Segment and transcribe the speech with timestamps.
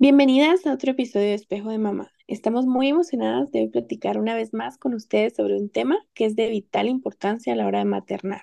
[0.00, 2.12] Bienvenidas a otro episodio de Espejo de Mamá.
[2.28, 6.36] Estamos muy emocionadas de platicar una vez más con ustedes sobre un tema que es
[6.36, 8.42] de vital importancia a la hora de maternar.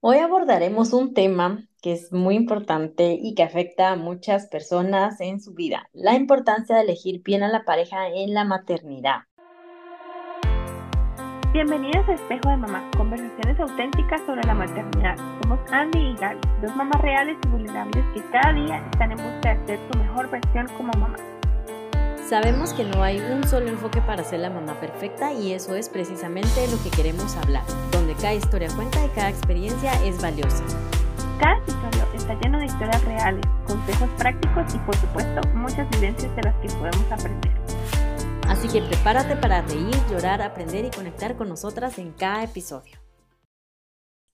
[0.00, 5.40] Hoy abordaremos un tema que es muy importante y que afecta a muchas personas en
[5.40, 9.20] su vida, la importancia de elegir bien a la pareja en la maternidad.
[11.50, 15.16] Bienvenidas a Espejo de Mamá, conversaciones auténticas sobre la maternidad.
[15.40, 19.54] Somos Andy y Gaby, dos mamás reales y vulnerables que cada día están en busca
[19.54, 21.16] de ser su mejor versión como mamá.
[22.28, 25.88] Sabemos que no hay un solo enfoque para ser la mamá perfecta y eso es
[25.88, 30.62] precisamente lo que queremos hablar, donde cada historia cuenta y cada experiencia es valiosa.
[31.40, 36.42] Cada episodio está lleno de historias reales, consejos prácticos y por supuesto muchas vivencias de
[36.42, 37.57] las que podemos aprender.
[38.48, 42.98] Así que prepárate para reír, llorar, aprender y conectar con nosotras en cada episodio.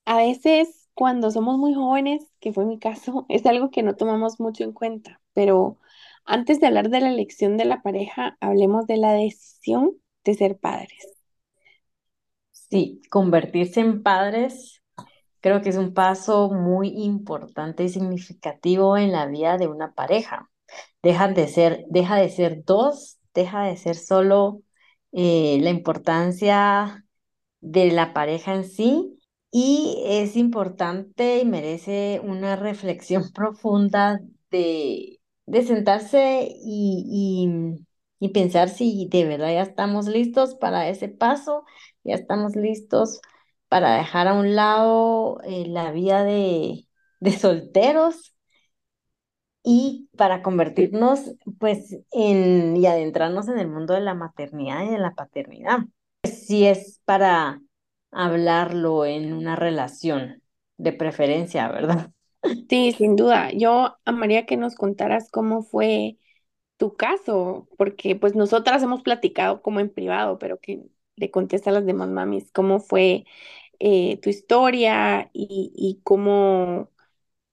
[0.04, 4.38] A veces, cuando somos muy jóvenes, que fue mi caso, es algo que no tomamos
[4.38, 5.78] mucho en cuenta, pero
[6.24, 10.59] antes de hablar de la elección de la pareja, hablemos de la decisión de ser
[10.59, 11.09] padres.
[12.52, 14.80] Sí, convertirse en padres
[15.40, 20.51] creo que es un paso muy importante y significativo en la vida de una pareja.
[21.02, 24.63] Dejan de ser, deja de ser dos deja de ser solo
[25.13, 27.04] eh, la importancia
[27.60, 29.18] de la pareja en sí
[29.51, 37.49] y es importante y merece una reflexión profunda de, de sentarse y,
[38.21, 41.65] y, pensar si de verdad ya estamos listos para ese paso,
[42.04, 43.21] ya estamos listos
[43.69, 46.88] para dejar a un lado eh, la vida de,
[47.21, 48.34] de solteros
[49.65, 54.98] y para convertirnos pues en y adentrarnos en el mundo de la maternidad y de
[54.98, 55.80] la paternidad.
[56.24, 57.62] Si es para
[58.12, 60.42] hablarlo en una relación
[60.79, 62.10] de preferencia, ¿verdad?
[62.68, 63.51] Sí, sin duda.
[63.52, 66.19] Yo amaría que nos contaras cómo fue
[66.78, 70.82] tu caso, porque pues nosotras hemos platicado como en privado, pero que
[71.16, 73.26] le contes a las demás mamis cómo fue
[73.81, 76.91] eh, tu historia y, y cómo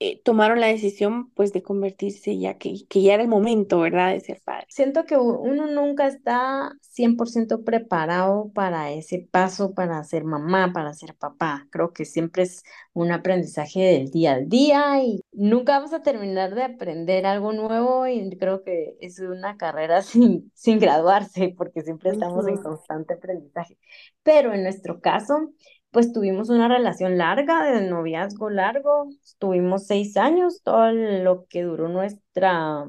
[0.04, 4.12] eh, tomaron la decisión pues de convertirse ya que, que ya era el momento, ¿verdad?
[4.12, 4.66] De ser padre.
[4.68, 11.14] Siento que uno nunca está 100% preparado para ese paso, para ser mamá, para ser
[11.14, 11.68] papá.
[11.70, 12.64] Creo que siempre es
[12.94, 18.08] un aprendizaje del día al día y nunca vamos a terminar de aprender algo nuevo
[18.08, 23.78] y creo que es una carrera sin, sin graduarse porque siempre estamos en constante aprendizaje.
[24.24, 25.52] Pero en nuestro caso,
[25.92, 29.10] pues tuvimos una relación larga, de noviazgo largo,
[29.40, 32.86] tuvimos seis años, todo lo que duró nuestra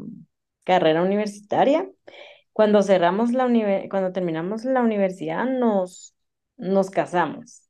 [0.65, 1.89] carrera universitaria.
[2.53, 3.47] Cuando cerramos la
[3.91, 6.15] cuando terminamos la universidad, nos,
[6.57, 7.69] nos casamos.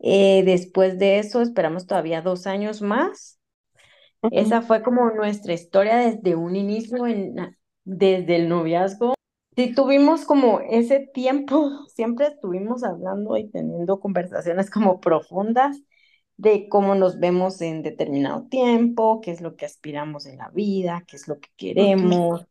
[0.00, 3.38] Eh, después de eso, esperamos todavía dos años más.
[4.30, 7.36] Esa fue como nuestra historia desde un inicio, en,
[7.84, 9.14] desde el noviazgo
[9.56, 15.80] Sí, tuvimos como ese tiempo, siempre estuvimos hablando y teniendo conversaciones como profundas
[16.36, 21.04] de cómo nos vemos en determinado tiempo, qué es lo que aspiramos en la vida,
[21.06, 22.44] qué es lo que queremos,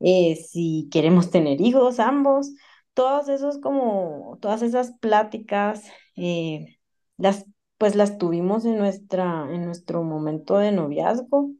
[0.00, 2.52] eh, si queremos tener hijos ambos,
[2.94, 5.84] todos esos como, todas esas pláticas,
[6.16, 6.78] eh,
[7.16, 7.46] las,
[7.78, 11.52] pues las tuvimos en nuestra, en nuestro momento de noviazgo.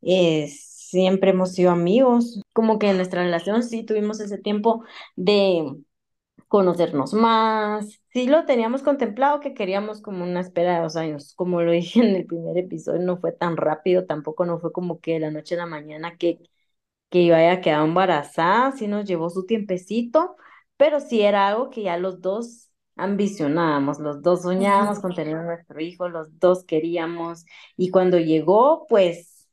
[0.00, 4.84] Es, siempre hemos sido amigos, como que en nuestra relación sí tuvimos ese tiempo
[5.16, 5.76] de
[6.48, 11.62] conocernos más, sí lo teníamos contemplado que queríamos como una espera de dos años, como
[11.62, 15.14] lo dije en el primer episodio, no fue tan rápido, tampoco no fue como que
[15.14, 16.38] de la noche a la mañana que,
[17.10, 20.36] que yo haya quedado embarazada, sí nos llevó su tiempecito,
[20.76, 25.44] pero sí era algo que ya los dos ambicionábamos, los dos soñábamos con tener a
[25.44, 27.44] nuestro hijo, los dos queríamos,
[27.76, 29.48] y cuando llegó, pues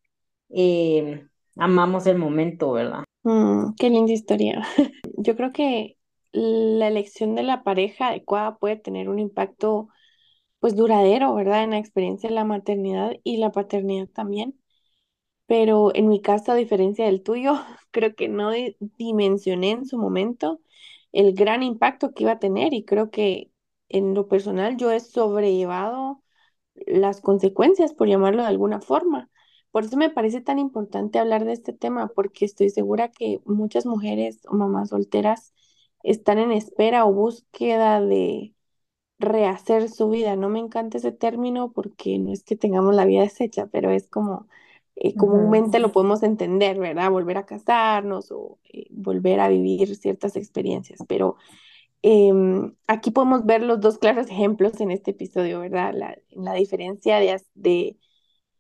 [0.50, 1.28] eh,
[1.60, 3.04] amamos el momento, ¿verdad?
[3.24, 4.62] Mm, qué linda historia.
[5.18, 5.98] Yo creo que
[6.32, 9.90] la elección de la pareja adecuada puede tener un impacto
[10.60, 11.64] pues duradero, ¿verdad?
[11.64, 14.60] En la experiencia de la maternidad y la paternidad también.
[15.48, 17.54] Pero en mi caso, a diferencia del tuyo,
[17.92, 18.52] creo que no
[18.98, 20.62] dimensioné en su momento
[21.12, 23.52] el gran impacto que iba a tener y creo que
[23.90, 26.22] en lo personal yo he sobrellevado
[26.88, 29.30] las consecuencias, por llamarlo de alguna forma.
[29.72, 33.86] Por eso me parece tan importante hablar de este tema, porque estoy segura que muchas
[33.86, 35.54] mujeres o mamás solteras
[36.04, 38.54] están en espera o búsqueda de
[39.20, 40.36] rehacer su vida.
[40.36, 44.08] No me encanta ese término porque no es que tengamos la vida deshecha, pero es
[44.08, 44.48] como
[44.96, 47.12] eh, comúnmente lo podemos entender, ¿verdad?
[47.12, 51.04] Volver a casarnos o eh, volver a vivir ciertas experiencias.
[51.08, 51.38] Pero
[52.02, 55.94] em, aquí podemos ver los dos claros ejemplos en este episodio, ¿verdad?
[55.96, 57.98] La, la diferencia de, de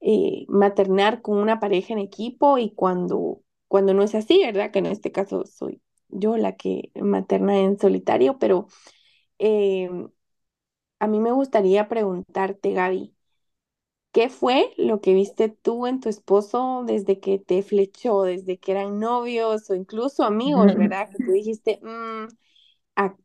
[0.01, 4.71] eh, maternar con una pareja en equipo y cuando cuando no es así, ¿verdad?
[4.71, 8.67] Que en este caso soy yo la que materna en solitario, pero
[9.39, 10.09] em,
[10.99, 13.15] a mí me gustaría preguntarte, Gaby,
[14.11, 18.71] ¿qué fue lo que viste tú en tu esposo desde que te flechó, desde que
[18.71, 21.09] eran novios o incluso amigos, ¿verdad?
[21.11, 22.27] Que tú dijiste, "Mm,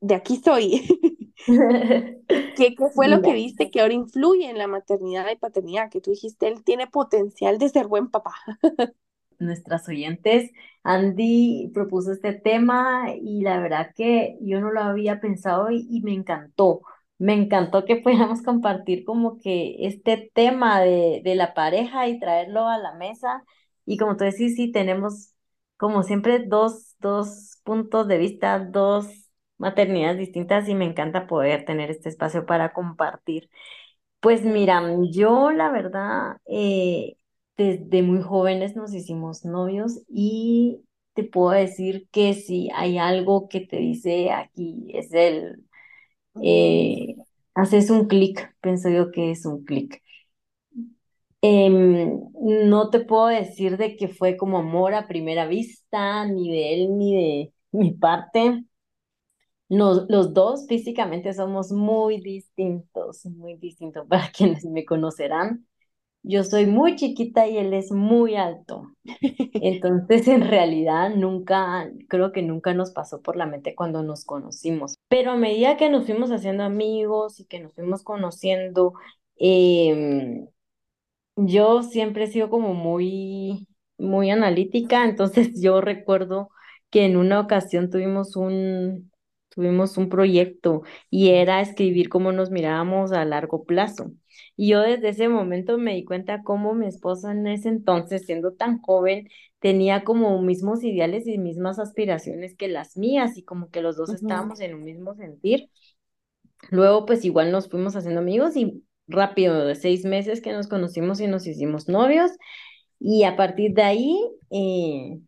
[0.00, 0.86] de aquí soy.
[2.54, 5.90] ¿Qué, qué fue lo que viste que ahora influye en la maternidad y paternidad?
[5.90, 8.34] Que tú dijiste, él tiene potencial de ser buen papá.
[9.38, 10.50] nuestras oyentes,
[10.82, 16.00] Andy propuso este tema y la verdad que yo no lo había pensado y, y
[16.02, 16.82] me encantó.
[17.18, 22.68] Me encantó que podamos compartir como que este tema de, de la pareja y traerlo
[22.68, 23.44] a la mesa.
[23.86, 25.32] Y como tú decís, sí, tenemos
[25.76, 29.06] como siempre dos, dos puntos de vista, dos
[29.58, 33.50] maternidades distintas y me encanta poder tener este espacio para compartir.
[34.20, 37.16] Pues mira, yo la verdad, eh,
[37.56, 40.82] desde muy jóvenes nos hicimos novios y
[41.14, 45.64] te puedo decir que si hay algo que te dice aquí es el,
[46.42, 47.16] eh,
[47.54, 50.02] haces un clic, pienso yo que es un clic.
[51.42, 56.74] Em, no te puedo decir de que fue como amor a primera vista, ni de
[56.74, 58.64] él ni de mi parte.
[59.68, 65.66] Nos- los dos físicamente somos muy distintos, muy distintos para quienes me conocerán.
[66.22, 68.92] Yo soy muy chiquita y él es muy alto.
[69.60, 74.96] Entonces, en realidad, nunca, creo que nunca nos pasó por la mente cuando nos conocimos.
[75.08, 78.94] Pero a medida que nos fuimos haciendo amigos y que nos fuimos conociendo,
[79.36, 80.48] em,
[81.36, 83.68] yo siempre he sido como muy,
[83.98, 86.50] muy analítica, entonces yo recuerdo
[86.90, 89.10] que en una ocasión tuvimos un,
[89.54, 94.12] tuvimos un proyecto y era escribir cómo nos mirábamos a largo plazo.
[94.56, 98.52] Y yo desde ese momento me di cuenta cómo mi esposo en ese entonces, siendo
[98.52, 99.28] tan joven,
[99.60, 104.12] tenía como mismos ideales y mismas aspiraciones que las mías y como que los dos
[104.12, 105.70] ujú, estábamos en un mismo sentir.
[106.70, 111.20] Luego, pues igual nos fuimos haciendo amigos y rápido, de seis meses que nos conocimos
[111.20, 112.30] y nos hicimos novios.
[113.00, 114.18] Y a partir de ahí,
[114.50, 115.20] eh,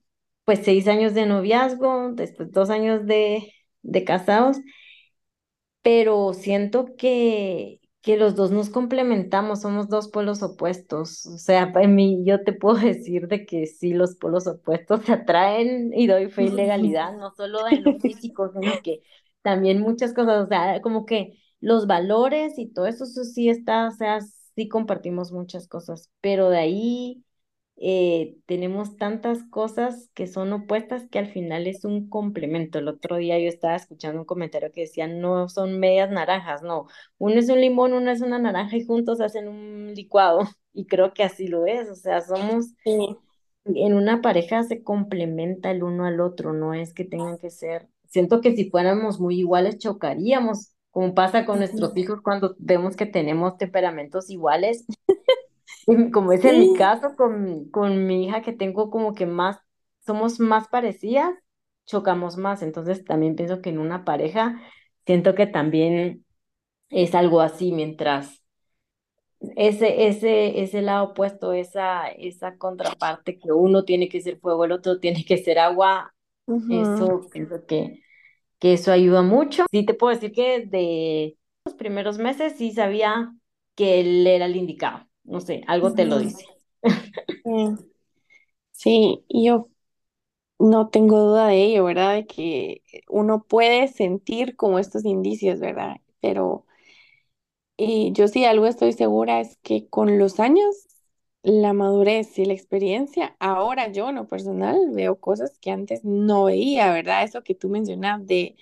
[0.45, 3.53] pues seis años de noviazgo, después dos años de,
[3.87, 4.59] de casados
[5.83, 11.27] pero siento que, que los dos nos complementamos, somos dos polos opuestos.
[11.27, 15.13] O sea, para mí yo te puedo decir de que sí, los polos opuestos se
[15.13, 19.03] atraen y doy fe y legalidad, no solo en lo físico, sino que
[19.43, 23.89] también muchas cosas, o sea, como que los valores y todo eso, eso sí está,
[23.89, 27.25] o sea, sí compartimos muchas cosas, pero de ahí
[27.77, 32.79] eh, tenemos tantas cosas que son opuestas que al final es un complemento.
[32.79, 36.87] El otro día yo estaba escuchando un comentario que decía, no son medias naranjas, no,
[37.19, 40.41] uno es un limón, uno es una naranja y juntos hacen un licuado.
[40.79, 42.93] Y creo que así lo es, o sea, somos, Sí,
[43.65, 47.89] en una pareja se complementa el uno al otro, no es que tengan que ser,
[48.09, 50.73] siento que si fuéramos muy iguales chocaríamos.
[50.91, 54.87] como pasa con nuestros hijos cuando vemos que tenemos temperamentos iguales,
[56.13, 59.59] Como es en mi caso con, con mi hija que tengo como que más,
[60.05, 61.33] somos más parecidas,
[61.87, 62.63] chocamos más.
[62.63, 64.61] Entonces también pienso que en una pareja
[65.07, 66.25] siento que también
[66.91, 68.45] es algo así, mientras
[69.57, 74.73] ese, ese, ese lado opuesto, esa, esa contraparte que uno tiene que ser fuego, el
[74.73, 76.15] otro tiene que ser agua,
[76.69, 78.03] eso pienso que,
[78.61, 79.67] que eso ayuda mucho.
[79.73, 83.35] Sí te puedo decir que de los primeros meses sí sabía
[83.77, 85.07] que él era el indicado.
[85.27, 86.45] No sé, algo te lo dice.
[88.73, 89.69] Sí, yo
[90.59, 92.15] no tengo duda de ello, ¿verdad?
[92.15, 95.97] De que uno puede sentir como estos indicios, ¿verdad?
[96.21, 96.67] Pero
[97.79, 100.87] eh, yo sí algo estoy segura es que con los años,
[101.43, 106.45] la madurez y la experiencia, ahora yo en lo personal veo cosas que antes no
[106.45, 107.23] veía, ¿verdad?
[107.25, 108.57] Eso que tú mencionas de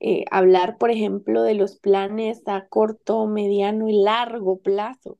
[0.00, 5.18] eh, hablar, por ejemplo, de los planes a corto, mediano y largo plazo.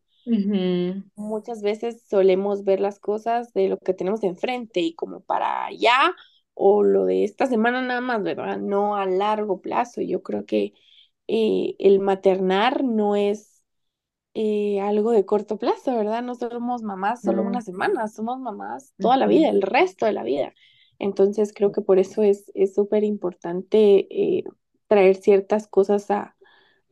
[1.16, 6.14] Muchas veces solemos ver las cosas de lo que tenemos enfrente y como para allá
[6.54, 8.58] o lo de esta semana nada más, ¿verdad?
[8.58, 10.00] No a largo plazo.
[10.00, 10.72] Yo creo que
[11.28, 13.62] eh, el maternar no es
[14.34, 16.22] eh, algo de corto plazo, ¿verdad?
[16.22, 20.12] No somos mamás solo una ujú, semana, somos mamás toda la vida, el resto de
[20.14, 20.54] la vida.
[21.00, 24.44] Entonces creo que por eso es es súper importante eh,
[24.88, 26.36] traer ciertas cosas a,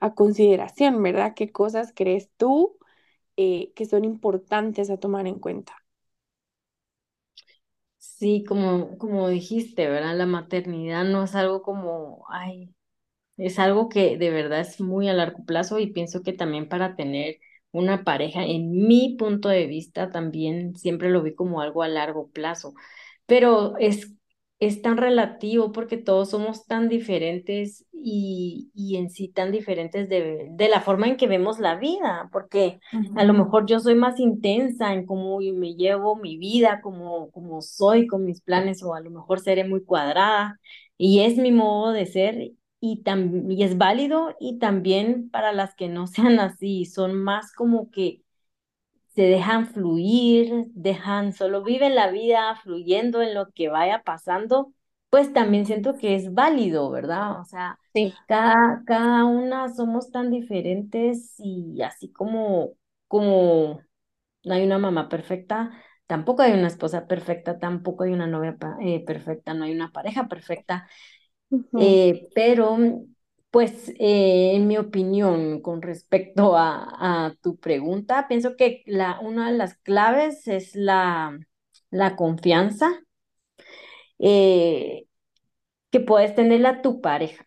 [0.00, 1.34] a consideración, ¿verdad?
[1.36, 2.77] ¿Qué cosas crees tú?
[3.38, 5.74] Eh, que son importantes a tomar en cuenta.
[7.98, 10.16] Sí, como, como dijiste, ¿verdad?
[10.16, 12.74] La maternidad no es algo como, ay,
[13.38, 16.96] es algo que de verdad es muy a largo plazo y pienso que también para
[16.96, 17.38] tener
[17.72, 22.30] una pareja, en mi punto de vista, también siempre lo vi como algo a largo
[22.30, 22.74] plazo.
[23.26, 24.14] pero es,
[24.60, 30.48] es tan relativo porque todos somos tan diferentes y, y en sí tan diferentes de,
[30.50, 32.80] de la forma en que vemos la vida, porque
[33.14, 37.62] a lo mejor yo soy más intensa en cómo me llevo mi vida, como, como
[37.62, 40.58] soy con mis planes, o a lo mejor seré muy cuadrada
[40.96, 42.36] y es mi modo de ser
[42.80, 43.02] y,
[43.48, 48.22] y es válido y también para las que no sean así, son más como que
[49.18, 54.72] se dejan fluir, dejan, solo viven la vida fluyendo en lo que vaya pasando,
[55.10, 57.40] pues también siento que es válido, ¿verdad?
[57.40, 58.18] O sea, Sí.
[58.28, 62.74] cada, cada una somos tan diferentes y así como,
[63.08, 63.82] como
[64.44, 65.72] no hay una mamá perfecta,
[66.06, 70.28] tampoco hay una esposa perfecta, tampoco hay una novia eh, perfecta, no hay una pareja
[70.28, 70.88] perfecta,
[71.76, 72.78] eh, pero
[73.50, 79.50] pues eh, en mi opinión con respecto a, a tu pregunta, pienso que la, una
[79.50, 81.38] de las claves es la,
[81.90, 82.90] la confianza
[84.18, 85.06] eh,
[85.90, 87.46] que puedes tenerla a tu pareja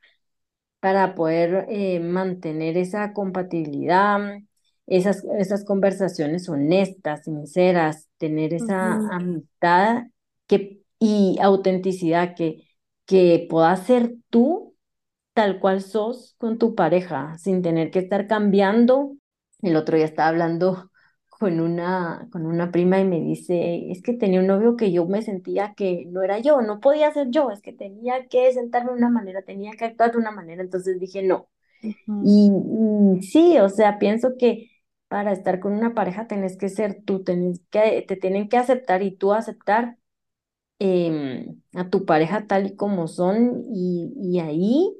[0.79, 4.19] para poder eh, mantener esa compatibilidad,
[4.87, 10.05] esas, esas conversaciones honestas, sinceras, tener esa amistad
[10.47, 12.67] que, y autenticidad que,
[13.05, 14.70] que puedas ser tú
[15.33, 19.15] tal cual sos con tu pareja, sin tener que estar cambiando.
[19.61, 20.91] El otro día estaba hablando
[21.29, 25.05] con una, con una prima y me dice, es que tenía un novio que yo
[25.07, 28.91] me sentía que no era yo, no podía ser yo, es que tenía que sentarme
[28.91, 31.49] de una manera, tenía que actuar de una manera, entonces dije no.
[32.21, 32.51] Y,
[33.19, 34.69] y sí, o sea, pienso que
[35.07, 39.03] para estar con una pareja tenés que ser tú, tenés que, te tienen que aceptar
[39.03, 39.97] y tú aceptar
[40.79, 44.97] em, a tu pareja tal y como son y, y ahí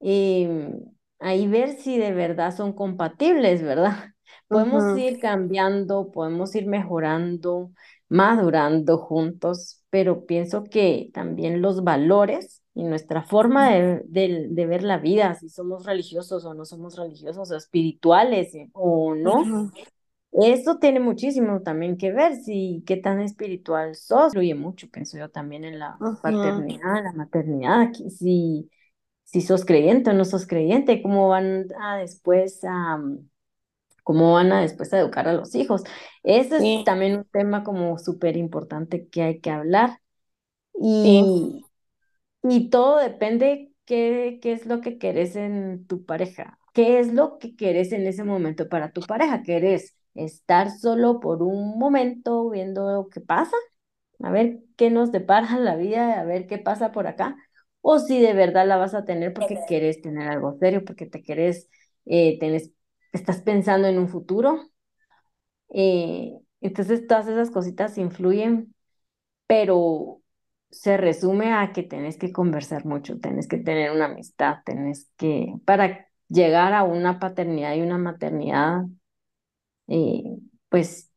[0.00, 0.74] em,
[1.18, 4.10] ahí ver si de verdad son compatibles, ¿verdad?
[4.48, 7.70] Podemos ujú, ir cambiando, podemos ir mejorando,
[8.08, 14.82] madurando juntos, pero pienso que también los valores y nuestra forma de, de- de ver
[14.82, 19.70] la vida, si somos religiosos o no somos religiosos o espirituales eh, o no, ujú,
[20.32, 25.30] eso tiene muchísimo también que ver, si qué tan espiritual sos, influye mucho, pienso yo,
[25.30, 28.70] también en la ujú, paternidad, la maternidad, que si
[29.30, 32.98] si sos creyente o no sos creyente, cómo van a después a,
[34.02, 35.84] cómo van a después a educar a los hijos.
[36.22, 40.00] Ese es también un tema como súper importante que hay que hablar
[41.02, 41.64] sí, y,
[42.42, 47.38] y todo depende qué, qué es lo que querés en tu pareja, qué es lo
[47.38, 49.42] que querés en ese momento para tu pareja.
[49.42, 53.56] ¿Querés estar solo por un momento viendo que pasa?
[54.22, 57.36] a ver qué nos depara la vida, a ver qué pasa por acá,
[57.82, 61.22] o si de verdad la vas a tener porque quieres tener algo serio, porque te
[61.22, 61.68] querés,
[62.06, 62.72] eh, tenés,
[63.12, 64.70] estás pensando en un futuro.
[65.70, 68.74] eh, entonces todas esas cositas influyen,
[69.46, 70.22] pero
[70.70, 75.54] se resume a que tenés que conversar mucho, tenés que tener una amistad, tenés que,
[75.66, 78.84] para llegar a una paternidad y una maternidad,
[79.88, 80.22] eh,
[80.68, 81.10] pues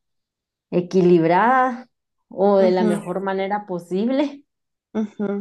[0.72, 1.89] equilibrada
[2.29, 4.46] o de la mejor manera posible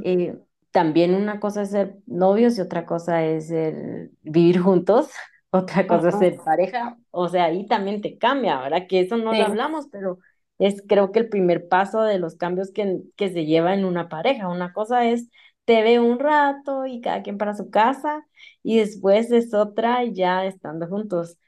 [0.00, 0.36] Eh,
[0.72, 5.10] también una cosa es ser novios y otra cosa es el vivir juntos,
[5.50, 8.86] otra cosa es ser pareja, o sea, ahí también te cambia, ¿verdad?
[8.88, 10.18] Que eso no lo hablamos, pero
[10.58, 14.08] es creo que el primer paso de los cambios que, que se lleva en una
[14.08, 14.48] pareja.
[14.48, 15.28] Una cosa es
[15.64, 18.26] te veo un rato y cada quien para su casa
[18.62, 21.38] y después es otra ya estando juntos.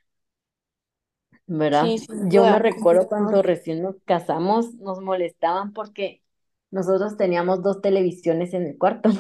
[1.47, 1.95] ¿verdad?
[1.97, 6.23] sí, Yo me recuerdo cuando recién nos casamos, nos molestaban porque
[6.75, 9.11] nosotros teníamos dos televisiones en el cuarto.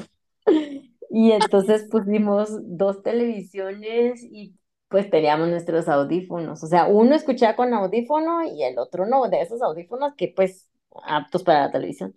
[1.16, 4.56] Y entonces pusimos dos televisiones y
[4.88, 6.64] pues teníamos nuestros audífonos.
[6.64, 10.68] O sea, uno escuchaba con audífono y el otro no, de esos audífonos que pues
[11.04, 12.14] aptos para la televisión.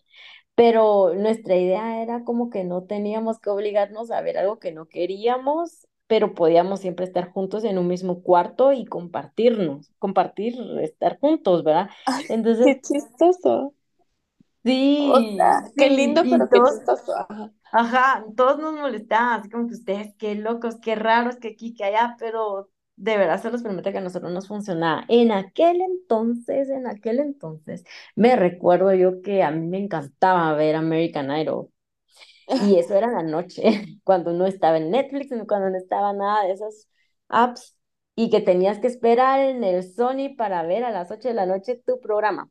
[0.55, 4.87] Pero nuestra idea era como que no teníamos que obligarnos a ver algo que no
[4.87, 11.63] queríamos, pero podíamos siempre estar juntos en un mismo cuarto y compartirnos, compartir, estar juntos,
[11.63, 11.89] ¿verdad?
[12.29, 13.75] Entonces, Qué chistoso.
[15.05, 17.13] O sí, sea, qué sí, lindo, y pero qué todos, chistoso.
[17.15, 17.51] Ajá.
[17.71, 21.83] ajá, todos nos molestaban, así como que ustedes, qué locos, qué raros, que aquí, que
[21.85, 25.05] allá, pero de verdad se los prometo que a nosotros nos funcionaba.
[25.09, 27.83] En aquel entonces, en aquel entonces,
[28.15, 31.69] me recuerdo yo que a mí me encantaba ver American Idol.
[32.53, 33.63] Y eso era la noche,
[34.03, 36.89] cuando no estaba en Netflix, cuando no estaba nada de esas
[37.29, 37.75] apps
[38.15, 41.45] y que tenías que esperar en el Sony para ver a las 8 de la
[41.45, 42.49] noche tu programa.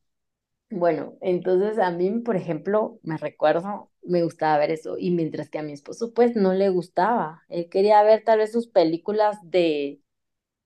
[0.68, 5.58] Bueno, entonces a mí, por ejemplo, me recuerdo, me gustaba ver eso y mientras que
[5.61, 10.00] a mi esposo pues no le gustaba, él quería ver tal vez sus películas de,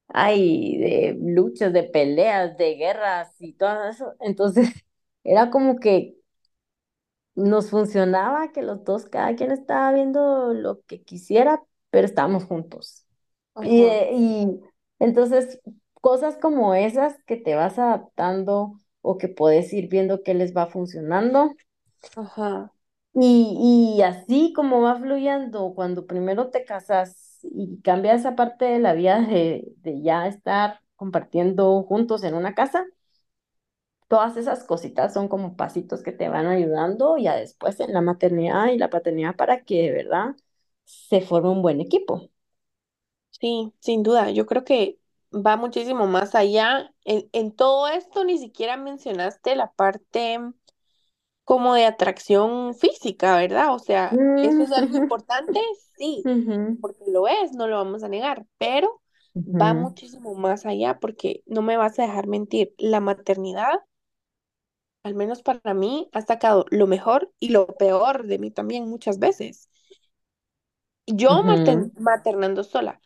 [0.08, 4.14] ay, de luchas, de peleas, de guerras y todo eso.
[4.20, 4.70] Entonces
[5.24, 6.16] era como que
[7.34, 13.06] nos funcionaba que los dos, cada quien estaba viendo lo que quisiera, pero estábamos juntos.
[13.62, 14.60] Y, y
[14.98, 15.60] entonces,
[15.94, 20.66] cosas como esas que te vas adaptando o que puedes ir viendo qué les va
[20.68, 21.54] funcionando.
[22.16, 22.72] ajá,
[23.12, 28.78] Y, y así como va fluyendo, cuando primero te casas y cambia esa parte de
[28.78, 32.84] la vida de, de ya estar compartiendo juntos en una casa,
[34.08, 38.66] todas esas cositas son como pasitos que te van ayudando ya después en la maternidad
[38.68, 40.36] y la paternidad para que de verdad
[40.84, 42.30] se forme un buen equipo.
[43.30, 44.30] sí, sin duda.
[44.30, 44.99] Yo creo que
[45.32, 46.92] va muchísimo más allá.
[47.04, 50.38] En, en todo esto ni siquiera mencionaste la parte
[51.44, 53.74] como de atracción física, ¿verdad?
[53.74, 55.60] O sea, ¿eso es algo Mm, importante?
[55.96, 56.30] Sí,
[56.80, 59.02] porque lo es, no lo vamos a negar, pero
[59.48, 62.74] va muchísimo más allá porque no me vas a dejar mentir.
[62.78, 63.80] La maternidad,
[65.02, 69.18] al menos para mí, ha sacado lo mejor y lo peor de mí también muchas
[69.18, 69.68] veces.
[71.06, 71.42] Yo
[71.98, 73.00] maternando sola.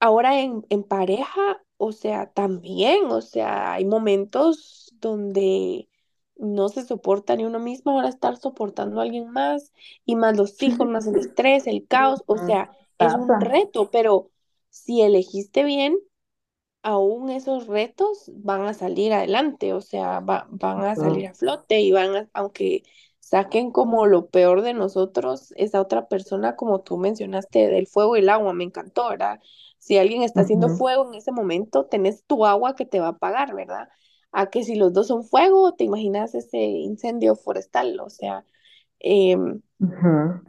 [0.00, 5.88] Ahora en, en pareja, o sea, también, o sea, hay momentos donde
[6.36, 9.72] no se soporta ni uno mismo, ahora estar soportando a alguien más
[10.04, 14.30] y más los hijos, más el estrés, el caos, o sea, es un reto, pero
[14.70, 15.96] si elegiste bien,
[16.82, 21.80] aún esos retos van a salir adelante, o sea, va- van a salir a flote
[21.80, 22.84] y van a, aunque
[23.20, 28.20] saquen como lo peor de nosotros, esa otra persona, como tú mencionaste, del fuego y
[28.20, 29.40] el agua, me encantó, ¿verdad?
[29.86, 33.10] Si alguien está haciendo fuego en ese momento, tenés tu agua que te va a
[33.10, 33.88] apagar, ¿verdad?
[34.32, 38.44] A que si los dos son fuego, te imaginas ese incendio forestal, o sea,
[38.98, 39.62] em,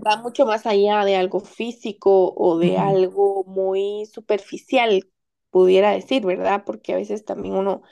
[0.05, 5.07] va mucho más allá de algo físico o de algo muy superficial,
[5.51, 6.63] pudiera decir, ¿verdad?
[6.65, 7.83] Porque a veces también uno,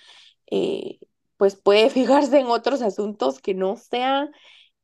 [0.51, 0.99] eh,
[1.37, 4.31] pues puede fijarse en otros asuntos que no sean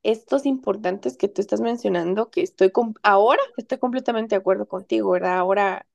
[0.04, 2.72] estos importantes que tú estás mencionando, que estoy,
[3.04, 5.40] ahora estoy completamente de acuerdo contigo, ¿verdad?
[5.40, 5.88] Ahora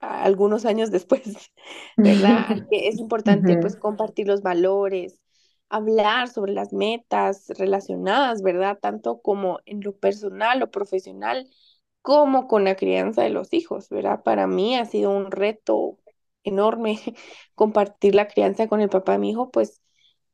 [0.00, 1.22] algunos años después,
[1.96, 2.58] ¿verdad?
[2.70, 5.20] Es importante pues compartir los valores,
[5.68, 8.78] hablar sobre las metas relacionadas, ¿verdad?
[8.80, 11.48] Tanto como en lo personal o profesional,
[12.02, 14.22] como con la crianza de los hijos, ¿verdad?
[14.22, 15.98] Para mí ha sido un reto
[16.44, 17.00] enorme
[17.54, 19.82] compartir la crianza con el papá de mi hijo, pues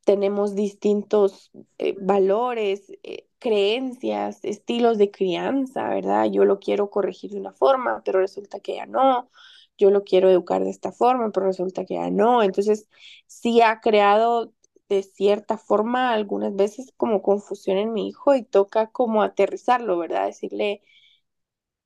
[0.05, 6.27] tenemos distintos eh, valores, eh, creencias, estilos de crianza, ¿verdad?
[6.33, 9.31] Yo lo quiero corregir de una forma, pero resulta que ya no.
[9.79, 12.43] Yo lo quiero educar de esta forma, pero resulta que ya no.
[12.43, 12.89] Entonces,
[13.27, 14.53] sí ha creado
[14.89, 20.27] de cierta forma algunas veces como confusión en mi hijo y toca como aterrizarlo, ¿verdad?
[20.27, 20.83] Decirle,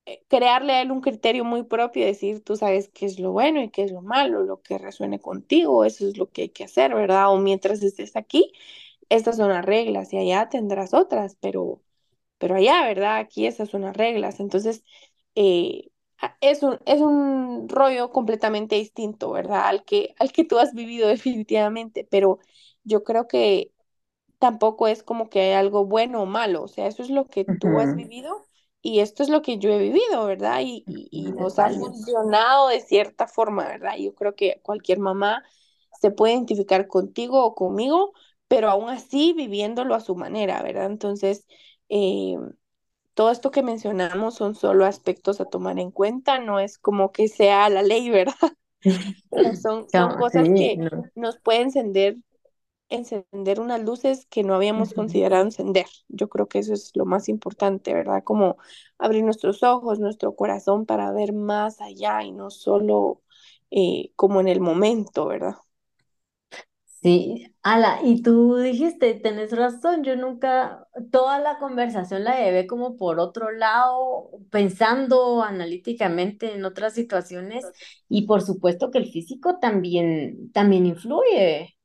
[0.06, 3.62] eh, crearle a él un criterio muy propio decir, tú sabes qué es lo bueno
[3.62, 6.64] y qué es lo malo, lo que resuene contigo, eso es lo que hay que
[6.64, 7.30] hacer, ¿verdad?
[7.32, 8.52] O mientras estés aquí,
[9.08, 11.82] estas son las reglas y allá tendrás otras, pero,
[12.38, 13.18] pero allá, ¿verdad?
[13.18, 14.40] Aquí esas son las reglas.
[14.40, 14.84] Entonces,
[15.34, 15.90] eh,
[16.20, 19.66] a- es un, es un rollo completamente distinto, ¿verdad?
[19.68, 22.38] Al que, al que tú has vivido definitivamente, pero
[22.84, 23.72] yo creo que
[24.38, 27.44] tampoco es como que hay algo bueno o malo, o sea, eso es lo que
[27.44, 28.46] tú has vivido
[28.82, 30.60] y esto es lo que yo he vivido, ¿verdad?
[30.62, 33.96] Y, y, y nos ha funcionado de cierta forma, ¿verdad?
[33.98, 35.42] Yo creo que cualquier mamá
[36.00, 38.12] se puede identificar contigo o conmigo,
[38.48, 40.86] pero aún así viviéndolo a su manera, ¿verdad?
[40.86, 41.46] Entonces,
[41.88, 42.36] eh,
[43.14, 47.28] todo esto que mencionamos son solo aspectos a tomar en cuenta, no es como que
[47.28, 48.34] sea la ley, ¿verdad?
[49.62, 51.10] Son, cosas Sí, que no.
[51.14, 52.16] nos pueden encender
[52.88, 55.86] encender unas luces que no habíamos considerado encender.
[56.08, 58.22] Yo creo que eso es lo más importante, ¿verdad?
[58.24, 58.58] Como
[58.98, 63.22] abrir nuestros ojos, nuestro corazón para ver más allá y no solo
[63.70, 65.56] eh, como en el momento, ¿verdad?
[67.06, 72.96] Sí, Ala, y tú dijiste, tenés razón, yo nunca, toda la conversación la llevé como
[72.96, 77.70] por otro lado, pensando analíticamente en otras situaciones,
[78.08, 81.76] y por supuesto que el físico también, también influye,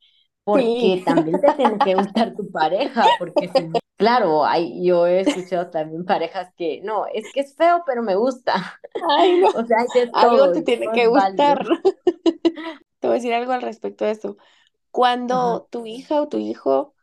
[0.54, 0.92] Sí.
[0.94, 5.70] porque también te tiene que gustar tu pareja, porque si, claro, hay, yo he escuchado
[5.70, 8.80] también parejas que, no, es que es feo, pero me gusta,
[9.18, 9.78] Ay, no, o sea,
[10.14, 11.08] algo te tiene que válido.
[11.08, 11.64] gustar.
[13.00, 14.12] Te voy a decir algo al respecto de
[15.30, 15.62] Ajá.
[15.62, 16.96] Cuando tu hija o tu hijo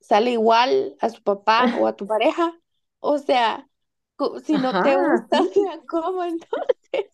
[0.00, 2.58] sale igual a su papá o a tu pareja,
[3.00, 3.68] o sea,
[4.44, 5.60] si no te gusta, o sí.
[5.62, 7.12] sea, ¿cómo entonces?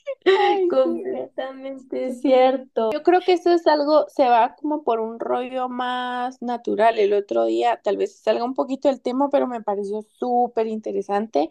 [0.24, 0.68] Ay.
[0.68, 2.90] Completamente cierto.
[2.92, 6.98] Yo creo que eso es algo, se va como por un rollo más natural.
[6.98, 11.48] El otro día, tal vez salga un poquito del tema, pero me pareció súper interesante,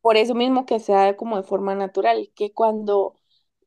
[0.00, 3.14] por eso mismo que se da como de forma natural, que cuando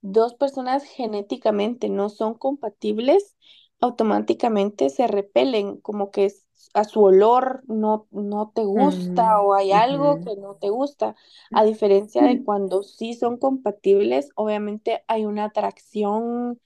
[0.02, 3.36] dos personas genéticamente no son compatibles,
[3.82, 6.32] automáticamente se repelen, como que
[6.74, 11.16] a su olor no, no te gusta Mm, o hay algo que no te gusta.
[11.54, 16.60] A diferencia de cuando sí son compatibles, obviamente hay una atracción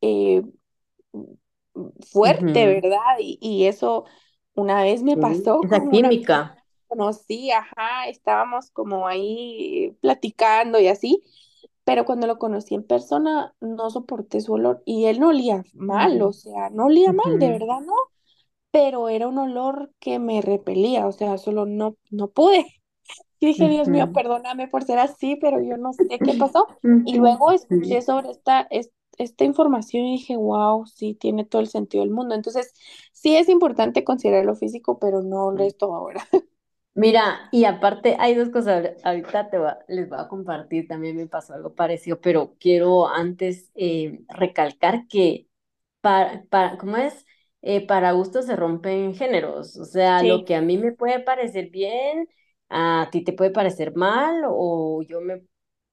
[0.00, 0.42] eh,
[2.10, 2.98] fuerte, ¿verdad?
[3.20, 4.04] Y, y eso
[4.54, 6.38] una vez me pasó Esa química.
[6.88, 11.22] conocí, ajá, estábamos como ahí platicando y así,
[11.88, 16.20] pero cuando lo conocí en persona no soporté su olor y él no olía mal,
[16.22, 17.94] o Mm, sea, no olía mal, de verdad, no,
[18.70, 22.66] pero era un olor que me repelía, o sea, solo no, no pude.
[23.40, 26.68] Y dije, Dios mío, perdóname por ser así, pero yo no sé qué pasó.
[27.04, 31.68] Y luego escuché sobre esta, es- esta información y dije, wow, sí, tiene todo el
[31.68, 32.34] sentido del mundo.
[32.34, 32.72] Entonces,
[33.12, 36.26] sí es importante considerar lo físico, pero no lo es todo ahora.
[36.98, 41.16] Mira, y aparte hay dos cosas, ahor- ahorita te va- les voy a compartir, también
[41.16, 45.48] me pasó algo parecido, pero quiero antes eh, recalcar que
[46.00, 47.26] para, para, ¿cómo es?
[47.62, 51.70] Eh, para gusto se rompen géneros, o sea, lo que a mí me puede parecer
[51.70, 52.28] bien,
[52.70, 55.42] a ti te puede parecer mal, o yo me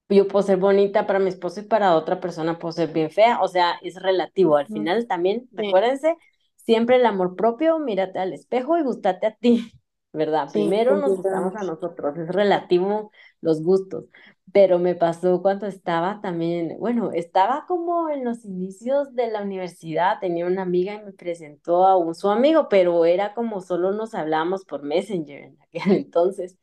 [0.09, 3.41] yo puedo ser bonita para mi esposo y para otra persona puedo ser bien fea,
[3.41, 4.57] o sea, es relativo.
[4.57, 6.17] Al final también, sí, recuérdense,
[6.57, 9.71] siempre el amor propio, mírate al espejo y gustate a ti,
[10.15, 10.49] ¿verdad?
[10.51, 14.05] sí, Primero nos gustamos a nosotros, es relativo los gustos.
[14.51, 20.19] Pero me pasó cuando estaba también, bueno, estaba como en los inicios de la universidad,
[20.19, 24.13] tenía una amiga y me presentó a un su amigo, pero era como solo nos
[24.15, 26.57] hablábamos por Messenger en aquel entonces.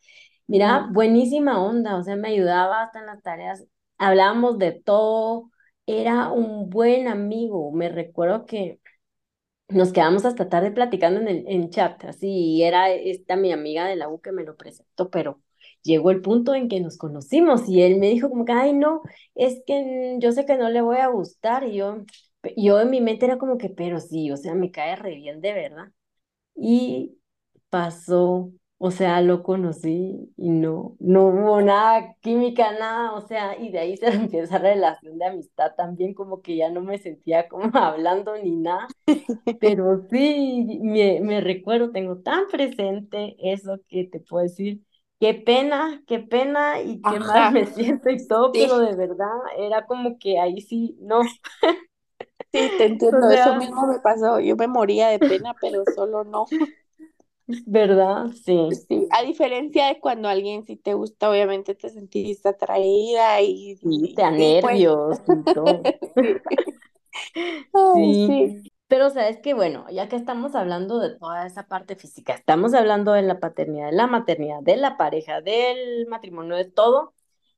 [0.47, 3.67] Mira, buenísima onda, o sea, me ayudaba hasta en las tareas,
[3.99, 5.51] hablábamos de todo,
[5.87, 8.81] era un buen amigo, me recuerdo que
[9.72, 13.96] nos quedamos hasta tarde platicando en el en chat, así, era esta mi amiga de
[13.96, 15.40] la U que me lo presentó, pero
[15.82, 19.02] llegó el punto en que nos conocimos y él me dijo como que, ay, no,
[19.35, 22.04] es que yo sé que no le voy a gustar, y yo,
[22.56, 25.40] yo en mi mente era como que, pero sí, o sea, me cae re bien
[25.40, 25.92] de verdad.
[26.56, 27.18] Y
[27.70, 28.52] pasó,
[28.85, 33.79] o sea, lo conocí y no, no hubo nada química, nada, o sea, y de
[33.79, 37.71] ahí se rompió esa relación de amistad también, como que ya no me sentía como
[37.79, 38.92] hablando ni nada,
[39.59, 44.83] pero sí, me, me recuerdo, tengo tan presente eso que te puedo decir,
[45.21, 49.87] qué pena, qué pena y qué mal me siento y todo, pero de verdad era
[49.87, 51.23] como que ahí sí, no,
[52.53, 53.31] sí, te o entiendo.
[53.31, 54.40] Eso mismo me pasó.
[54.40, 56.55] Yo me moría de pena, pero solo no.
[57.46, 58.26] ¿Verdad?
[58.44, 58.68] Sí.
[58.88, 64.14] Sí, a diferencia de cuando alguien sí te gusta, obviamente te sentís atraída y, Sí,
[64.14, 64.81] te da sí, pues.
[64.81, 65.90] nervios y todo.
[67.92, 68.00] Sí.
[68.00, 68.72] Ay, Sí, sí.
[68.88, 73.12] pero sabes que bueno, ya que estamos hablando de toda esa parte física, estamos hablando
[73.12, 77.14] de la paternidad, de la maternidad, de la pareja, del matrimonio, de todo,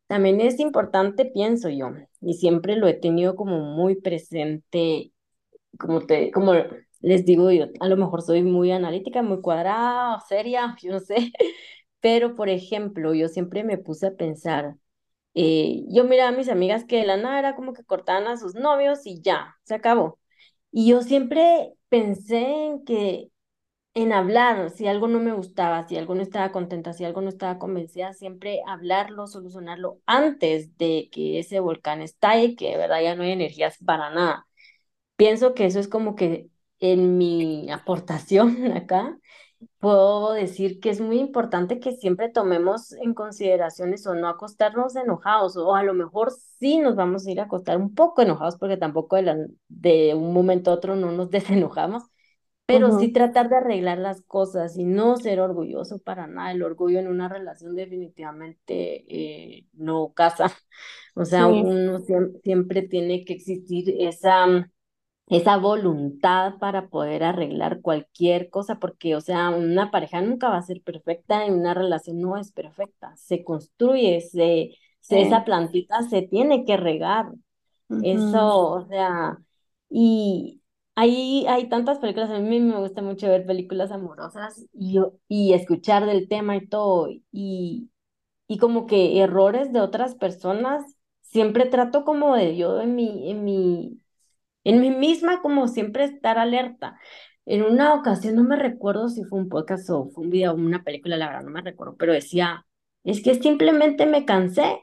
[0.07, 5.13] también es importante, pienso yo, y siempre lo he tenido como muy presente,
[5.79, 6.55] como te, como
[7.05, 11.33] les digo yo, a lo mejor soy muy analítica, muy cuadrada, seria, yo no sé,
[12.01, 14.77] pero por ejemplo, yo siempre me puse a pensar.
[15.35, 18.37] Eh, yo miraba a mis amigas que de la nada era como que cortaban a
[18.37, 20.19] sus novios y ya, se acabó.
[20.73, 23.31] Y yo siempre pensé en que,
[23.95, 27.29] en hablar, si algo no me gustaba, si algo no estaba contenta, si algo no
[27.29, 33.15] estaba convencida, siempre hablarlo, solucionarlo antes de que ese volcán estalle, que de verdad ya
[33.17, 34.47] no hay energías para nada.
[35.17, 36.49] Pienso que eso es como que
[36.93, 39.19] en mi aportación acá
[39.81, 45.57] puedo decir que es muy importante que siempre tomemos en consideración eso, no acostarnos enojados,
[45.57, 48.77] o a lo mejor sí nos vamos a ir a acostar un poco enojados, porque
[48.79, 52.05] tampoco de, la- de un momento a otro no nos desenojamos,
[52.67, 56.53] pero sí Ujú, tratar de arreglar las cosas y no ser orgulloso para nada.
[56.53, 59.05] El orgullo en una relación definitivamente
[59.59, 60.47] eh, no casa.
[61.17, 64.69] O sea, Sí, uno siem- siempre tiene que existir esa
[65.29, 70.63] esa voluntad para poder arreglar cualquier cosa, porque, o sea, una pareja nunca va a
[70.63, 73.17] ser perfecta y una relación no es perfecta.
[73.17, 77.27] Se construye, se, se- esa plantita se tiene que regar.
[77.89, 79.39] ujú, Eso, o sea,
[79.89, 80.63] y
[80.95, 86.05] hay, hay tantas películas, a mí me gusta mucho ver películas amorosas y, y escuchar
[86.07, 87.91] del tema y todo, y,
[88.49, 90.85] y como que errores de otras personas,
[91.23, 94.01] siempre trato como de yo en mi, en mi
[94.65, 96.99] en mí misma, como siempre, estar alerta.
[97.47, 100.55] En una ocasión, no me recuerdo si fue un podcast o fue un video o
[100.57, 102.67] una película, la verdad, no me recuerdo, pero decía,
[103.05, 104.83] es que simplemente me cansé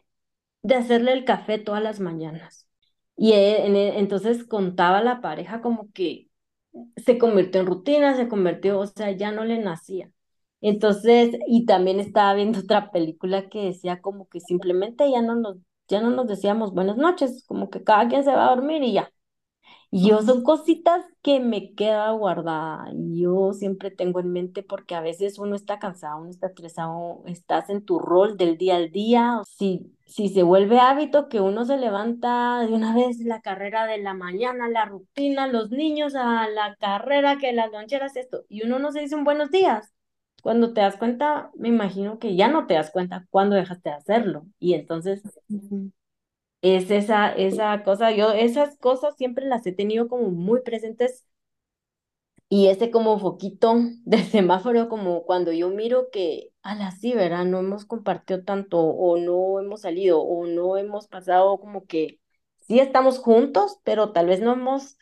[0.64, 2.68] de hacerle el café todas las mañanas.
[3.18, 6.30] Y e- e- entonces contaba la pareja como que
[6.98, 10.10] se convirtió en rutina, se convirtió, o sea, ya no le nacía.
[10.62, 15.58] Entonces, y también estaba viendo otra película que decía como que simplemente ya no nos,
[15.88, 18.94] ya no nos decíamos buenas noches, como que cada quien se va a dormir y
[18.94, 19.12] ya.
[19.94, 22.90] Y yo son cositas que me queda guardada.
[22.94, 27.24] y Yo siempre tengo en mente porque a veces uno está cansado, uno está estresado,
[27.26, 29.42] estás en tu rol del día al día.
[29.46, 33.98] Si, si se vuelve hábito que uno se levanta de una vez la carrera de
[33.98, 38.80] la mañana, la rutina, los niños a la carrera, que las loncheras, esto, y uno
[38.80, 39.94] no se dice un buenos días.
[40.42, 43.96] Cuando te das cuenta, me imagino que ya no te das cuenta cuando dejaste de
[43.96, 44.46] hacerlo.
[44.58, 45.22] Y entonces.
[46.62, 51.26] Es esa, esa cosa, yo esas cosas siempre las he tenido como muy presentes
[52.50, 57.46] y ese como foquito del semáforo, como cuando yo miro que, la sí, ¿verdad?
[57.46, 62.20] No hemos compartido tanto o no hemos salido o no hemos pasado como que
[62.62, 64.98] sí estamos juntos, pero tal vez no hemos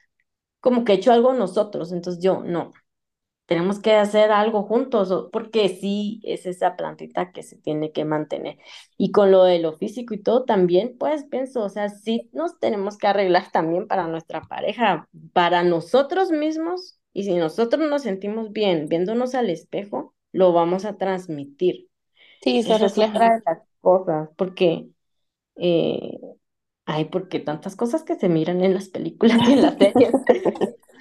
[0.61, 2.73] como que hecho algo nosotros, entonces yo no
[3.49, 8.59] tenemos que hacer algo juntos, porque sí es esa plantita que se tiene que mantener.
[8.95, 12.59] Y con lo de lo físico y todo también, pues pienso, o sea, sí nos
[12.59, 18.51] tenemos que arreglar también para nuestra pareja, para nosotros mismos, y si nosotros nos sentimos
[18.51, 21.87] bien viéndonos al espejo, lo vamos a transmitir.
[22.43, 23.19] Sí, se refleja.
[23.19, 24.89] de las cosas, porque
[25.55, 26.19] eh,
[26.91, 30.11] Ay, porque tantas cosas que se miran en las películas y en las series,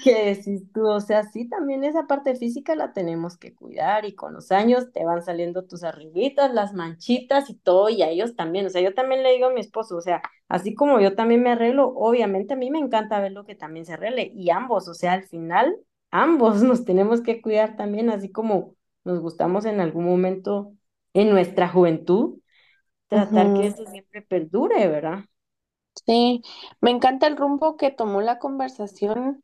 [0.02, 4.14] que decís tú, o sea, sí, también esa parte física la tenemos que cuidar y
[4.14, 8.36] con los años te van saliendo tus arruguitas, las manchitas y todo, y a ellos
[8.36, 11.14] también, o sea, yo también le digo a mi esposo, o sea, así como yo
[11.14, 14.50] también me arreglo, obviamente a mí me encanta ver lo que también se arregle, y
[14.50, 15.76] ambos, o sea, al final,
[16.10, 20.74] ambos nos tenemos que cuidar también, así como nos gustamos en algún momento
[21.14, 22.38] en nuestra juventud,
[23.08, 25.24] tratar que eso siempre perdure, ¿verdad?
[26.06, 26.42] Sí,
[26.80, 29.42] me encanta el rumbo que tomó la conversación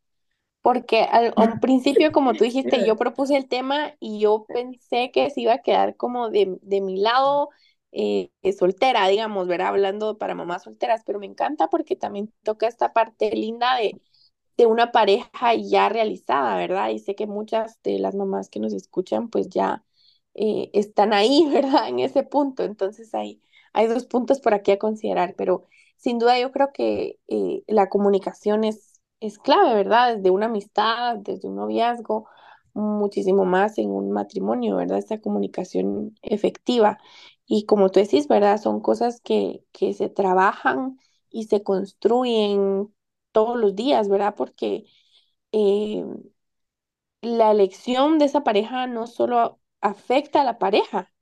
[0.65, 5.13] porque al, a un principio, como tú dijiste, yo propuse el tema y yo pensé
[5.13, 7.51] que se iba a quedar como de, de mi lado
[7.93, 9.69] eh, soltera, digamos, ¿verdad?
[9.69, 14.01] Hablando para mamás solteras, pero me encanta porque también toca esta parte linda de
[14.57, 16.91] de una pareja ya realizada, ¿verdad?
[16.91, 19.85] Y sé que muchas de las mamás que nos escuchan pues ya
[20.35, 21.89] eh, están ahí, ¿verdad?
[21.89, 22.65] En ese punto.
[22.65, 27.19] Entonces hay, hay dos puntos por aquí a considerar, pero sin duda yo creo que
[27.29, 28.94] eh, la comunicación es,
[29.27, 30.17] es clave, ¿verdad?
[30.17, 32.29] Desde una amistad, desde un noviazgo,
[32.75, 34.99] muchísimo más en un matrimonio, ¿verdad?
[34.99, 36.99] Esa comunicación efectiva.
[37.47, 38.61] Y como tú decís, ¿verdad?
[38.61, 40.99] Son cosas que, que se trabajan
[41.31, 42.93] y se construyen
[43.33, 44.35] todos los días, ¿verdad?
[44.37, 44.85] Porque
[45.53, 46.05] eh,
[47.23, 51.13] la elección de esa pareja no solo afecta a la pareja,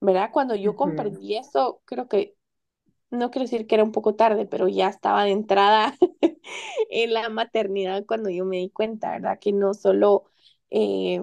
[0.00, 0.30] ¿verdad?
[0.32, 2.36] Cuando yo comprendí eso, creo que,
[3.10, 5.94] no quiero decir que era un poco tarde, pero ya estaba de entrada
[6.90, 9.38] en la maternidad cuando yo me di cuenta, ¿verdad?
[9.40, 10.24] Que no solo...
[10.70, 11.22] eh,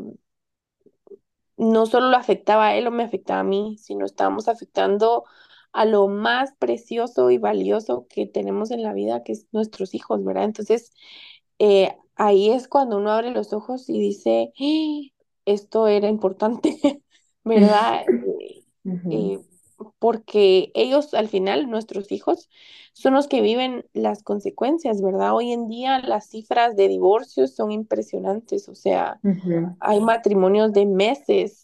[1.58, 5.26] no solo lo afectaba a él o me afectaba a mí, sino estábamos afectando
[5.74, 10.24] a lo más precioso y valioso que tenemos en la vida, que es nuestros hijos,
[10.24, 10.46] ¿verdad?
[10.46, 10.92] Entonces,
[11.60, 15.14] eh, ahí es cuando uno abre los ojos y dice, "Ah,
[15.46, 16.78] esto era importante,
[17.44, 18.06] ¿verdad?
[19.10, 19.40] Eh, eh,
[20.00, 22.50] porque ellos al final, nuestros hijos,
[22.94, 25.36] son los que viven las consecuencias, ¿verdad?
[25.36, 29.20] Hoy en día las cifras de divorcios son impresionantes, o sea,
[29.80, 31.64] hay matrimonios de meses,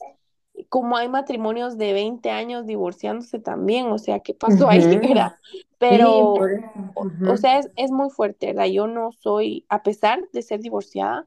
[0.70, 5.08] como hay matrimonios de 20 años divorciándose también, o sea, ¿qué pasó ahí, ujú.
[5.08, 5.36] verdad?
[5.52, 7.08] Sí, por Pero, eso.
[7.30, 8.66] o, sea, es, es muy fuerte, ¿verdad?
[8.66, 11.26] Yo no soy, a pesar de ser divorciada,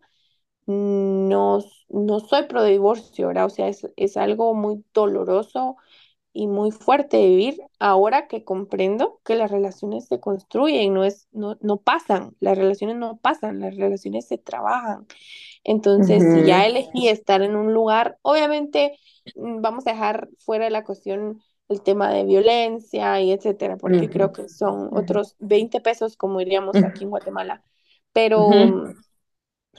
[0.66, 3.46] no, no soy pro divorcio, ¿verdad?
[3.46, 5.76] O sea, es, es algo muy doloroso
[6.34, 11.28] y muy fuerte de vivir ahora que comprendo que las relaciones se construyen, no es,
[11.32, 15.06] no, no pasan, las relaciones no pasan, las relaciones se trabajan.
[15.64, 18.98] Entonces, si ya elegí estar en un lugar, obviamente
[19.34, 24.10] mm, vamos a dejar fuera de la cuestión el tema de violencia y etcétera, porque
[24.10, 27.62] ujú, creo que son otros 20 pesos, como diríamos aquí en Guatemala.
[28.12, 28.94] Pero mm,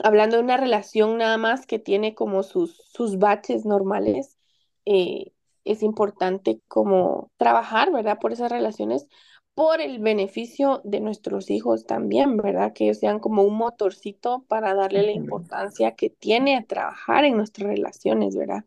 [0.04, 4.38] hablando de una relación nada más que tiene como sus, sus baches normales,
[4.86, 5.32] eh,
[5.66, 8.18] es importante como trabajar, ¿verdad?
[8.20, 9.08] Por esas relaciones,
[9.54, 12.72] por el beneficio de nuestros hijos también, ¿verdad?
[12.72, 17.36] Que ellos sean como un motorcito para darle la importancia que tiene a trabajar en
[17.36, 18.64] nuestras relaciones, ¿verdad?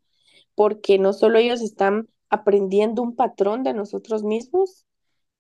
[0.56, 4.86] Porque no solo ellos están aprendiendo un patrón de nosotros mismos,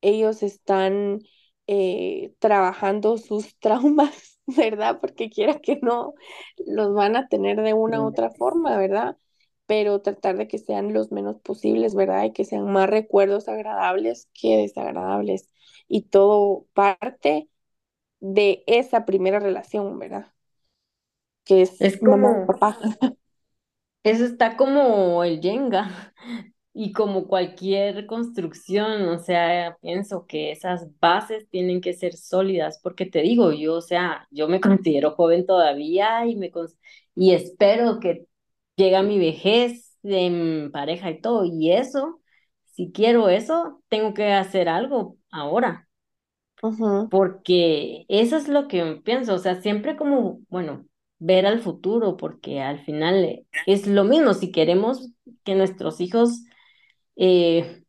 [0.01, 1.21] ellos están
[1.67, 4.99] eh, trabajando sus traumas, ¿verdad?
[5.01, 6.13] Porque quiera que no,
[6.65, 9.17] los van a tener de una u otra forma, ¿verdad?
[9.69, 12.23] Pero tratar de que sean los menos posibles, ¿verdad?
[12.23, 15.47] Y que sean más recuerdos agradables que desagradables.
[15.87, 17.49] Y todo parte
[18.19, 20.33] de esa primera relación, ¿verdad?
[21.45, 22.79] Que es Es mamá como, papá.
[24.03, 26.13] eso está como el Jenga.
[26.73, 33.05] y como cualquier construcción, o sea, pienso que esas bases tienen que ser sólidas, porque
[33.05, 36.51] te digo, yo, o sea, yo me considero joven todavía y, me
[37.15, 38.28] y espero que
[38.79, 42.21] llegue a mi vejez en pareja y todo, y eso,
[42.65, 45.89] si quiero eso, tengo que hacer algo ahora,
[47.09, 50.85] porque eso es lo que pienso, o sea, siempre como, bueno,
[51.19, 55.09] ver al futuro, porque al final es lo mismo, si queremos
[55.43, 56.43] que nuestros hijos
[57.17, 57.83] eh,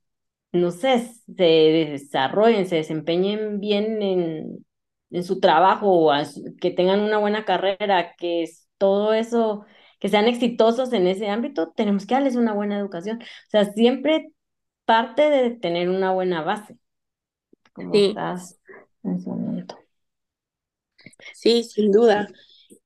[0.53, 1.01] no sé,
[1.37, 4.67] se desarrollen, se desempeñen bien en,
[5.11, 6.11] en su trabajo,
[6.61, 9.65] que tengan una buena carrera, que es todo eso,
[10.01, 13.21] que sean exitosos en ese ámbito, tenemos que darles una buena educación.
[13.23, 14.33] O sea, siempre
[14.85, 16.77] parte de tener una buena base,
[17.73, 18.59] como estás
[19.05, 19.79] en ese momento.
[21.35, 22.29] Sí, sin duda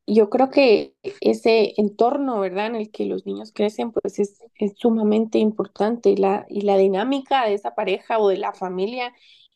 [0.07, 4.43] yo creo que ese entorno, ¿verdad?, en el que los niños crecen, pues es,
[4.77, 9.15] sumamente importante y la, y la dinámica de esa pareja o de la familia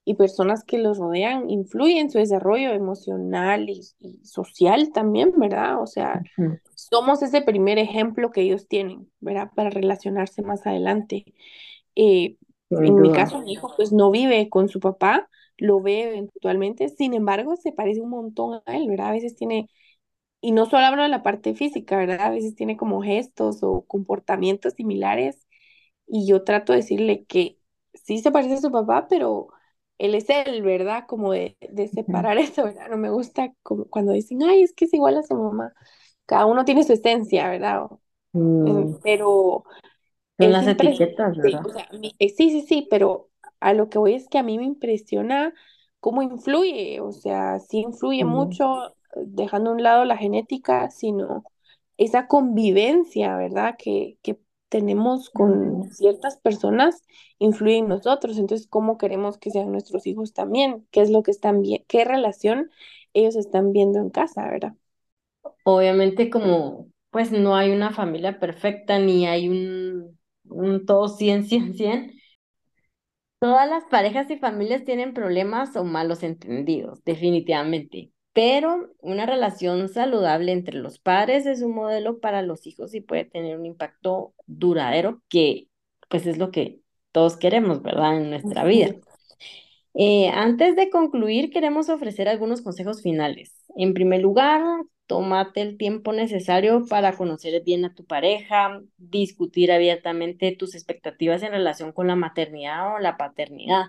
[0.08, 3.82] y personas que los rodean influye en su desarrollo emocional y,
[4.22, 5.82] social también, ¿verdad?
[5.82, 6.22] O sea,
[6.74, 9.50] somos ese primer ejemplo que ellos tienen, ¿verdad?
[9.54, 11.26] Para relacionarse más adelante.
[11.94, 12.36] Eh,
[12.70, 17.12] en mi caso, mi hijo pues no vive con su papá, lo ve eventualmente, sin
[17.12, 19.08] embargo, se parece un montón a él, ¿verdad?
[19.08, 19.68] A veces tiene
[20.40, 22.22] y no solo hablo de la parte física, ¿verdad?
[22.22, 25.46] A veces tiene como gestos o comportamientos similares
[26.06, 27.58] y yo trato de decirle que
[27.92, 29.48] sí se parece a su papá, pero
[29.98, 31.04] él es él, ¿verdad?
[31.06, 31.56] Como de,
[31.92, 32.88] separar eso, ¿verdad?
[32.88, 35.72] No me gusta como cuando dicen, ay, es que es igual a su mamá.
[36.26, 37.86] Cada uno tiene su esencia, ¿verdad?
[38.32, 38.96] Mm.
[39.02, 39.64] Pero...
[40.38, 41.62] En las etiquetas, ¿verdad?
[42.18, 45.52] Eh, sí, sí, sí, pero a lo que voy es que a mí me impresiona
[45.98, 51.42] cómo influye, o sea, sí influye mucho dejando a un lado la genética, sino
[51.96, 53.74] esa convivencia, ¿verdad?
[53.76, 57.02] Que, que tenemos con ciertas personas
[57.38, 58.38] influye en nosotros.
[58.38, 60.86] Entonces, ¿cómo queremos que sean nuestros hijos también?
[60.90, 61.84] ¿Qué es lo que están bien?
[61.88, 62.70] ¿Qué relación
[63.14, 64.74] ellos están viendo en casa, verdad?
[65.64, 71.74] Obviamente, como pues no hay una familia perfecta ni hay un, un todo 100, 100,
[71.74, 72.12] 100.
[73.40, 80.52] Todas las parejas y familias tienen problemas o malos entendidos, definitivamente pero una relación saludable
[80.52, 85.22] entre los padres es un modelo para los hijos y puede tener un impacto duradero
[85.28, 85.68] que
[86.08, 86.80] pues es lo que
[87.12, 88.16] todos queremos, ¿verdad?
[88.16, 88.94] En nuestra vida.
[89.94, 93.54] Eh, antes de concluir, queremos ofrecer algunos consejos finales.
[93.76, 94.62] En primer lugar,
[95.06, 101.52] tómate el tiempo necesario para conocer bien a tu pareja, discutir abiertamente tus expectativas en
[101.52, 103.86] relación con la maternidad o la paternidad.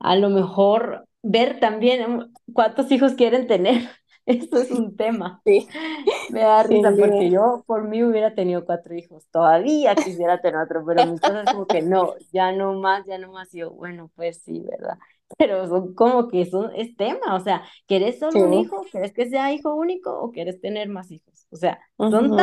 [0.00, 3.88] A lo mejor ver también cuántos hijos quieren tener.
[4.26, 5.40] Esto es un tema.
[5.44, 5.66] Sí.
[6.30, 9.26] Me da risa porque yo por mí hubiera tenido cuatro hijos.
[9.30, 13.16] Todavía quisiera tener otro, pero mi esposa es como que no, ya no más, ya
[13.16, 13.54] no más.
[13.54, 14.98] Y yo, bueno, pues sí, ¿verdad?
[15.38, 18.86] Pero son como que son, es tema, o sea, ¿quieres solo un hijo?
[18.90, 21.46] ¿Quieres que sea hijo único o quieres tener más hijos?
[21.50, 22.34] O sea, son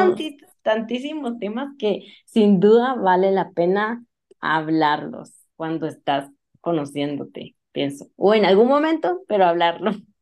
[0.61, 4.05] tantísimos temas que sin duda vale la pena
[4.39, 6.29] hablarlos cuando estás
[6.61, 8.07] conociéndote pienso.
[8.17, 9.91] O en algún momento, pero hablarlo.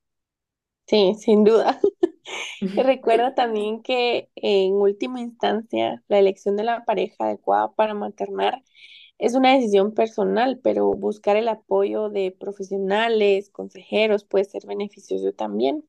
[0.87, 1.79] Sí, sin duda.
[2.75, 8.63] recuerda también que en última instancia la elección de la pareja adecuada para maternar
[9.19, 15.85] es una decisión personal, pero buscar el apoyo de profesionales, consejeros puede ser beneficioso también.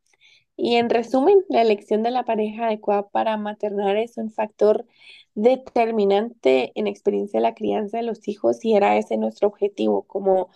[0.57, 4.87] Y en resumen, la elección de la pareja adecuada para maternar es un factor
[5.35, 10.51] determinante en experiencia de la crianza de los hijos y era ese nuestro objetivo, como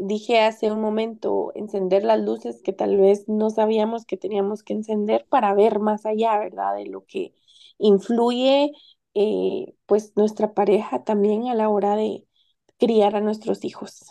[0.00, 4.74] dije hace un momento, encender las luces que tal vez no sabíamos que teníamos que
[4.74, 6.76] encender para ver más allá, ¿verdad?
[6.76, 7.34] De lo que
[7.78, 8.72] influye,
[9.14, 12.26] eh, pues, nuestra pareja también a la hora de
[12.78, 14.06] criar a nuestros hijos.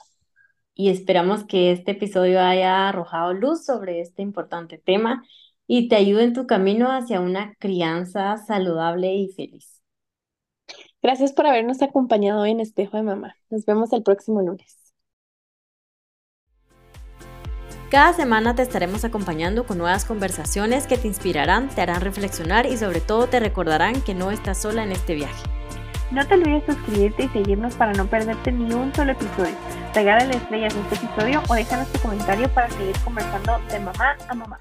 [0.73, 5.23] Y esperamos que este episodio haya arrojado luz sobre este importante tema
[5.67, 9.81] y te ayude en tu camino hacia una crianza saludable y feliz.
[11.01, 13.35] Gracias por habernos acompañado hoy en Espejo de Mamá.
[13.49, 14.78] Nos vemos el próximo lunes.
[17.89, 22.77] Cada semana te estaremos acompañando con nuevas conversaciones que te inspirarán, te harán reflexionar y
[22.77, 25.43] sobre todo te recordarán que no estás sola en este viaje.
[26.11, 29.55] No te olvides suscribirte y seguirnos para no perderte ni un solo episodio.
[29.95, 34.35] Regálale estrellas a este episodio o déjanos tu comentario para seguir conversando de mamá a
[34.35, 34.59] mamá.